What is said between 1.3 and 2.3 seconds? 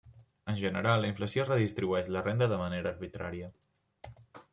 redistribueix la